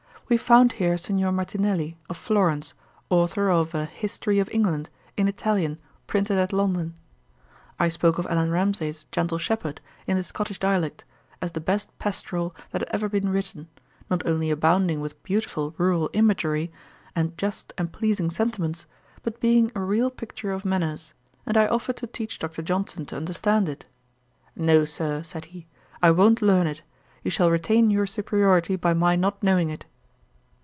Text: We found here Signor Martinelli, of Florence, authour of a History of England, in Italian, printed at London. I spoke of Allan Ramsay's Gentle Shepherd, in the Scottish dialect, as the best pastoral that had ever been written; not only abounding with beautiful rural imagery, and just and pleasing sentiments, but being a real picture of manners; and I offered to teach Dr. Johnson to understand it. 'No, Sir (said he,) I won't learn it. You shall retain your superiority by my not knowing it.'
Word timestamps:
We 0.33 0.37
found 0.37 0.71
here 0.71 0.97
Signor 0.97 1.33
Martinelli, 1.33 1.97
of 2.09 2.15
Florence, 2.15 2.73
authour 3.09 3.49
of 3.49 3.75
a 3.75 3.83
History 3.83 4.39
of 4.39 4.47
England, 4.53 4.89
in 5.17 5.27
Italian, 5.27 5.77
printed 6.07 6.37
at 6.37 6.53
London. 6.53 6.93
I 7.77 7.89
spoke 7.89 8.17
of 8.17 8.25
Allan 8.27 8.49
Ramsay's 8.49 9.05
Gentle 9.11 9.37
Shepherd, 9.39 9.81
in 10.07 10.15
the 10.15 10.23
Scottish 10.23 10.57
dialect, 10.57 11.03
as 11.41 11.51
the 11.51 11.59
best 11.59 11.89
pastoral 11.99 12.55
that 12.69 12.79
had 12.81 12.87
ever 12.91 13.09
been 13.09 13.27
written; 13.27 13.67
not 14.09 14.25
only 14.25 14.49
abounding 14.49 15.01
with 15.01 15.21
beautiful 15.21 15.75
rural 15.77 16.09
imagery, 16.13 16.71
and 17.13 17.37
just 17.37 17.73
and 17.77 17.91
pleasing 17.91 18.29
sentiments, 18.29 18.85
but 19.23 19.41
being 19.41 19.69
a 19.75 19.81
real 19.81 20.09
picture 20.09 20.53
of 20.53 20.63
manners; 20.63 21.13
and 21.45 21.57
I 21.57 21.67
offered 21.67 21.97
to 21.97 22.07
teach 22.07 22.39
Dr. 22.39 22.61
Johnson 22.61 23.05
to 23.07 23.17
understand 23.17 23.67
it. 23.67 23.83
'No, 24.55 24.85
Sir 24.85 25.23
(said 25.23 25.43
he,) 25.51 25.67
I 26.01 26.09
won't 26.11 26.41
learn 26.41 26.67
it. 26.67 26.83
You 27.21 27.31
shall 27.31 27.51
retain 27.51 27.91
your 27.91 28.07
superiority 28.07 28.77
by 28.77 28.93
my 28.93 29.17
not 29.17 29.43
knowing 29.43 29.69
it.' 29.69 29.83